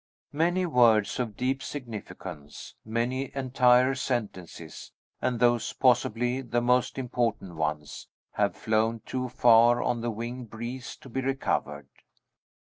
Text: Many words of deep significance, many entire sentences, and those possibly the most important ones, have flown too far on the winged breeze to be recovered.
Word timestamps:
Many 0.33 0.65
words 0.65 1.19
of 1.19 1.37
deep 1.37 1.61
significance, 1.61 2.73
many 2.83 3.31
entire 3.35 3.93
sentences, 3.93 4.91
and 5.21 5.39
those 5.39 5.73
possibly 5.73 6.41
the 6.41 6.59
most 6.59 6.97
important 6.97 7.53
ones, 7.53 8.07
have 8.31 8.55
flown 8.57 9.01
too 9.05 9.29
far 9.29 9.79
on 9.83 10.01
the 10.01 10.09
winged 10.09 10.49
breeze 10.49 10.95
to 10.95 11.07
be 11.07 11.21
recovered. 11.21 11.87